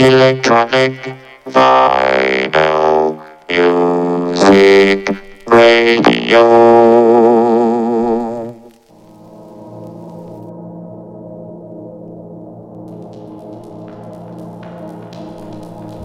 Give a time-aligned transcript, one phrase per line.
[0.00, 1.12] Electronic
[1.44, 3.18] Vinyl
[3.50, 5.10] Music
[5.46, 6.40] Radio.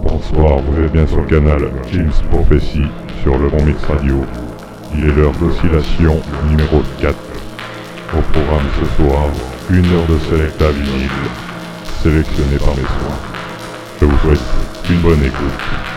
[0.03, 2.81] Bonsoir, vous êtes bien sur le canal Jim's Prophecy
[3.23, 4.25] sur le Bon Mix Radio.
[4.93, 6.19] Il est l'heure d'oscillation
[6.49, 7.15] numéro 4.
[8.13, 9.29] Au programme ce soir,
[9.69, 11.09] une heure de Selecta vinyle,
[12.03, 13.34] sélectionné par mes soins.
[13.99, 14.39] Je vous souhaite
[14.89, 15.94] une bonne écoute.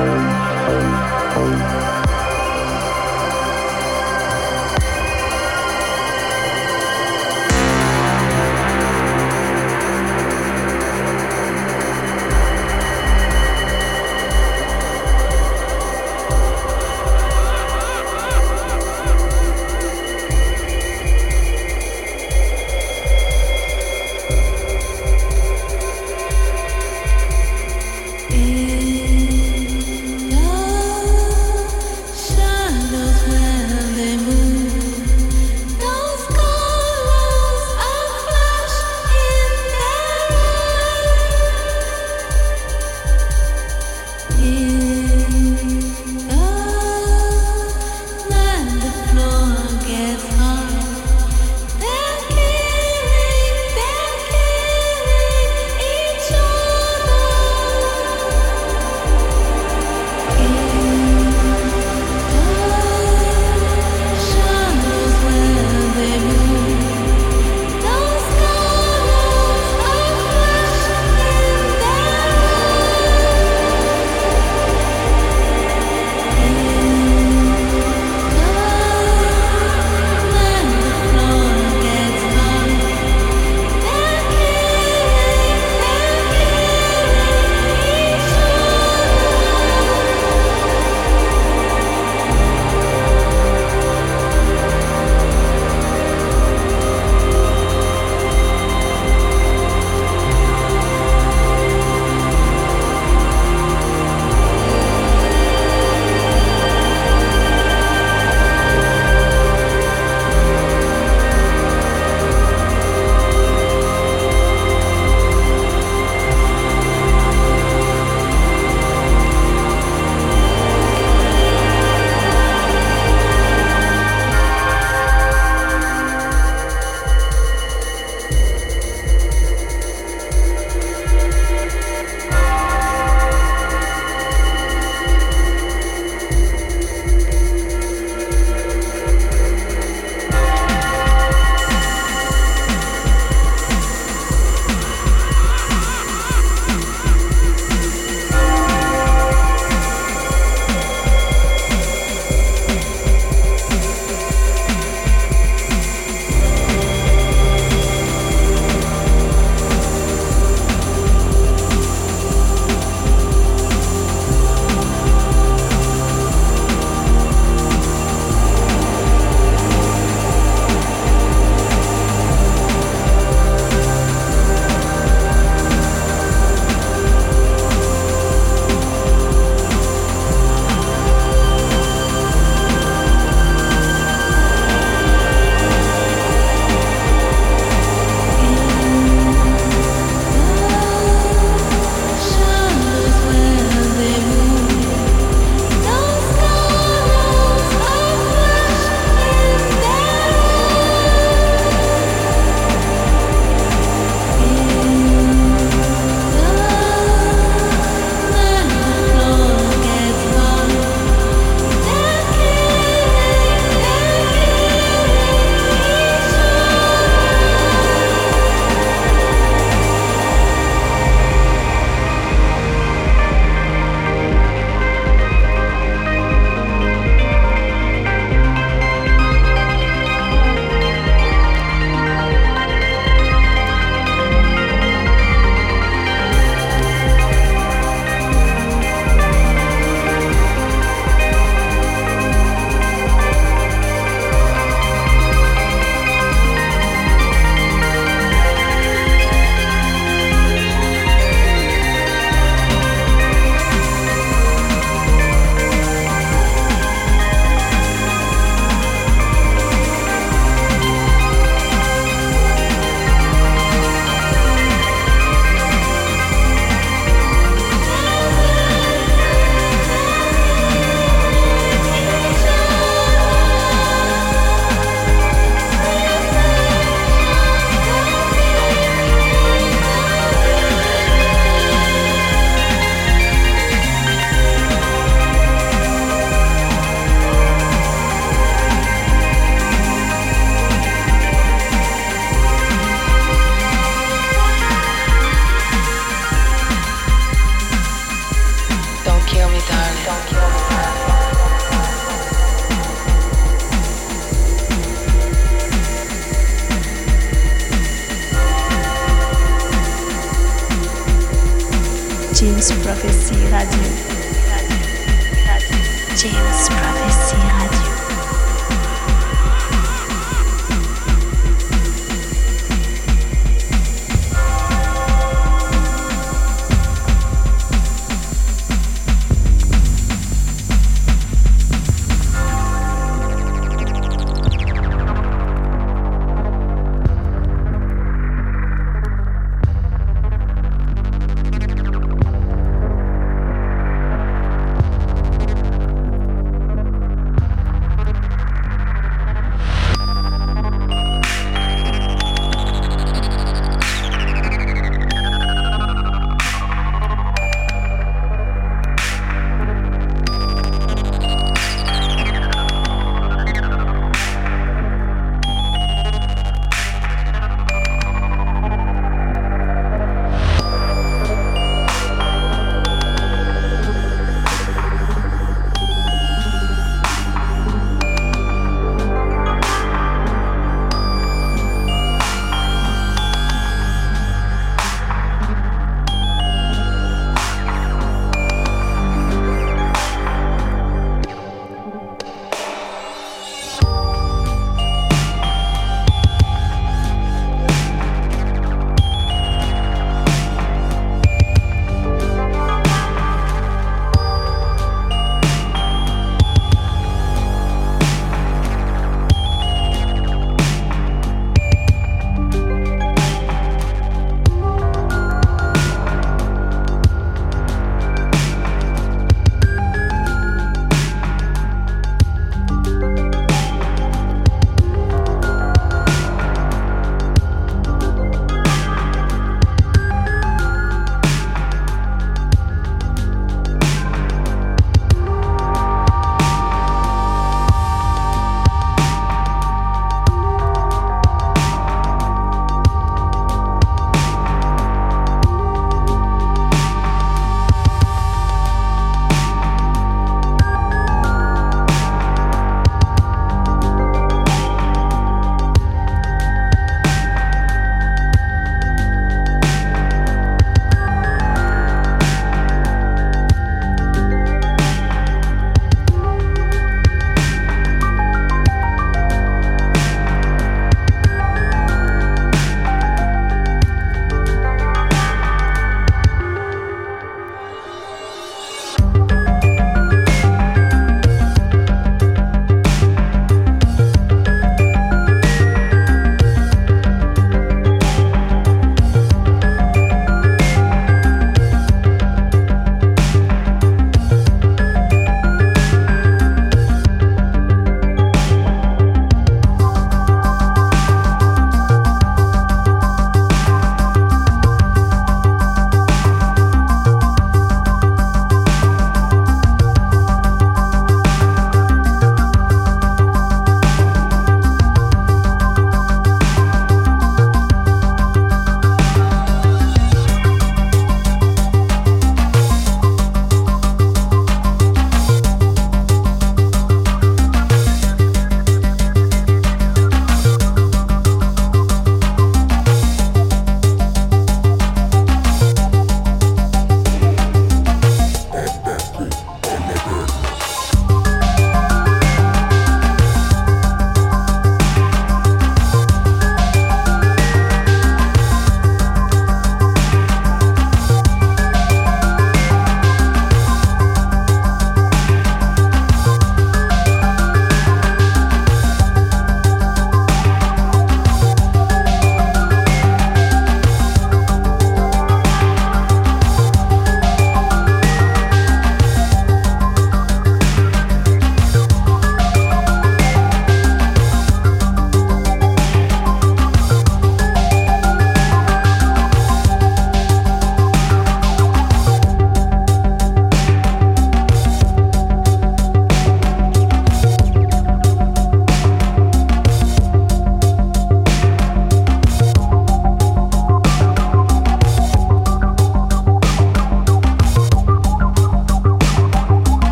[0.00, 1.79] Música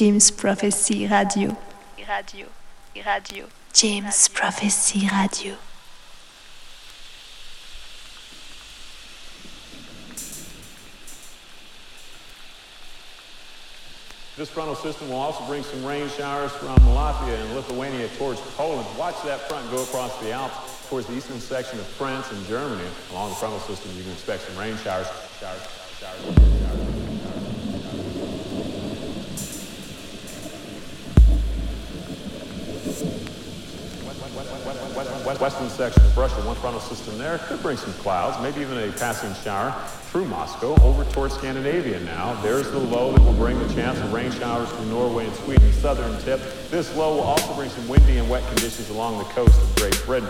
[0.00, 1.58] James Prophecy Radio.
[2.08, 2.46] Radio.
[3.04, 3.48] Radio.
[3.74, 5.56] James Prophecy Radio.
[14.38, 18.86] This frontal system will also bring some rain showers from Latvia and Lithuania towards Poland.
[18.96, 22.88] Watch that front go across the Alps towards the eastern section of France and Germany.
[23.10, 25.08] Along the frontal system, you can expect some rain showers.
[25.38, 25.60] showers,
[26.00, 26.89] showers, showers.
[35.38, 38.90] Western section of Russia, one frontal system there could bring some clouds, maybe even a
[38.92, 39.70] passing shower
[40.10, 42.40] through Moscow over towards Scandinavia now.
[42.42, 45.72] There's the low that will bring the chance of rain showers from Norway and Sweden,
[45.74, 46.40] southern tip.
[46.70, 50.02] This low will also bring some windy and wet conditions along the coast of Great
[50.06, 50.28] Britain.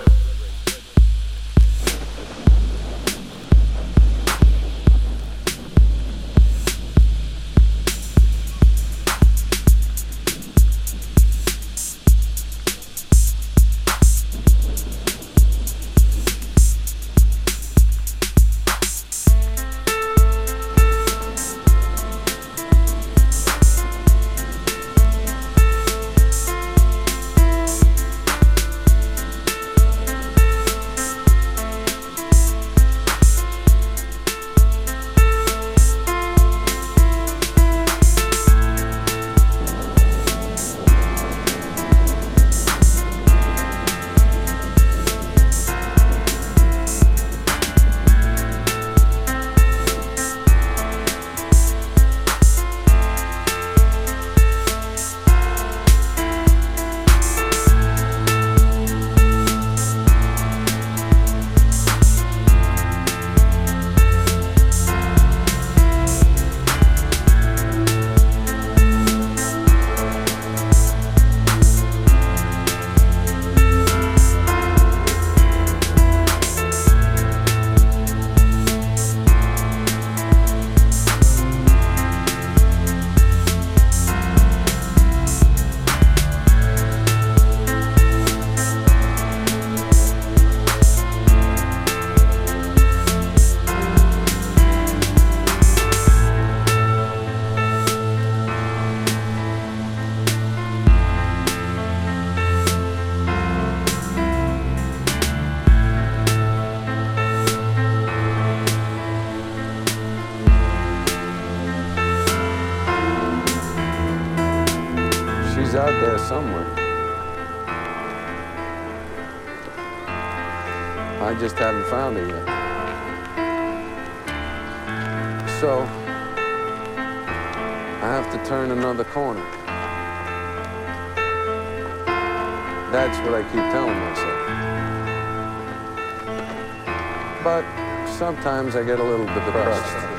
[138.34, 140.09] Sometimes I get a little bit depressed.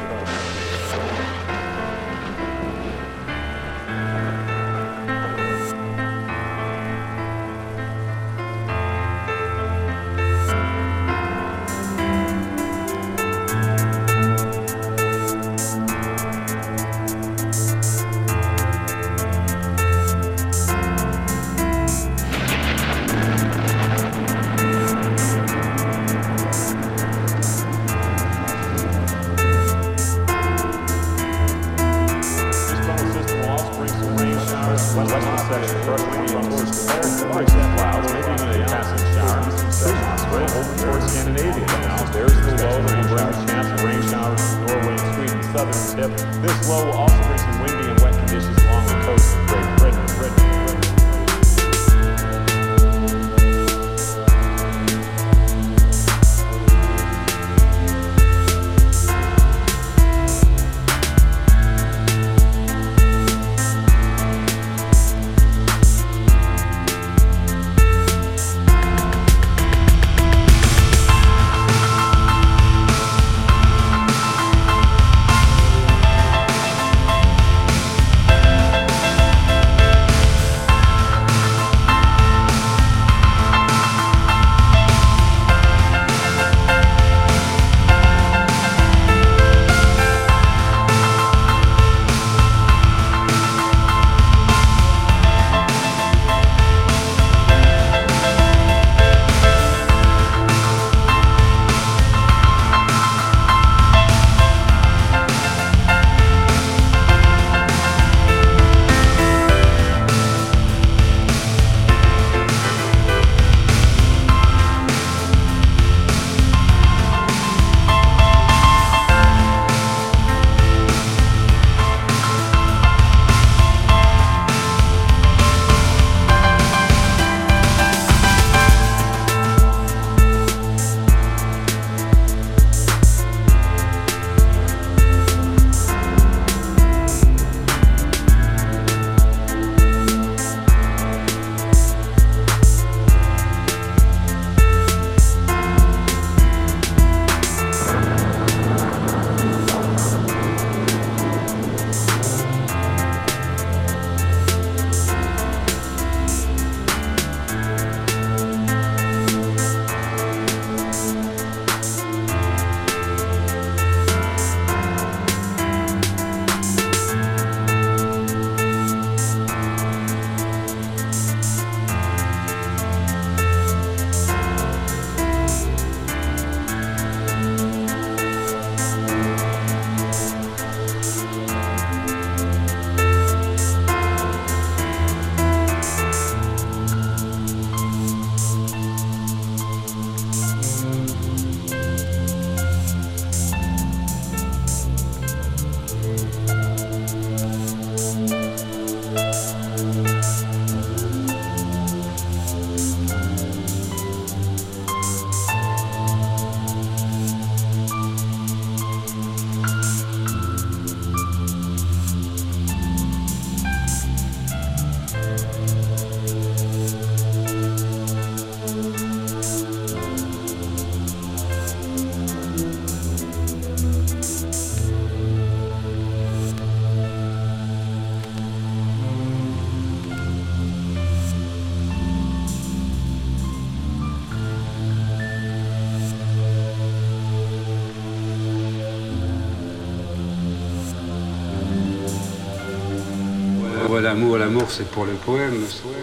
[244.11, 245.63] L'amour, l'amour c'est pour le poème.
[245.65, 246.00] Fin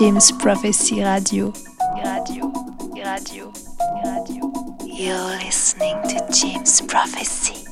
[0.00, 1.52] James Prophecy Radio.
[2.02, 2.50] Radio,
[2.94, 3.52] radio,
[4.02, 4.50] radio.
[4.82, 7.66] You're listening to James Prophecy.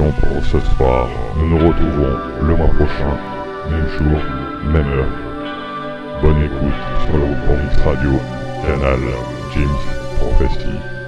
[0.00, 1.08] Pour ce soir.
[1.36, 3.18] Nous nous retrouvons le mois prochain,
[3.68, 4.18] même jour,
[4.72, 6.22] même heure.
[6.22, 6.72] Bonne écoute
[7.04, 7.26] sur le
[7.62, 8.12] Mix Radio,
[8.66, 9.00] canal
[9.52, 9.68] James
[10.18, 10.99] Prophecy.